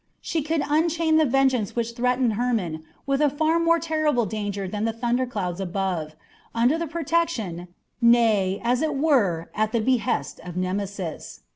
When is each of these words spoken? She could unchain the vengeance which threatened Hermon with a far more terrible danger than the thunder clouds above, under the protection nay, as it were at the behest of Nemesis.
She 0.19 0.41
could 0.41 0.63
unchain 0.67 1.17
the 1.17 1.27
vengeance 1.27 1.75
which 1.75 1.93
threatened 1.93 2.33
Hermon 2.33 2.83
with 3.05 3.21
a 3.21 3.29
far 3.29 3.59
more 3.59 3.77
terrible 3.77 4.25
danger 4.25 4.67
than 4.67 4.83
the 4.83 4.91
thunder 4.93 5.27
clouds 5.27 5.59
above, 5.61 6.15
under 6.55 6.75
the 6.75 6.87
protection 6.87 7.67
nay, 8.01 8.59
as 8.63 8.81
it 8.81 8.95
were 8.95 9.51
at 9.53 9.73
the 9.73 9.79
behest 9.79 10.39
of 10.39 10.57
Nemesis. 10.57 11.41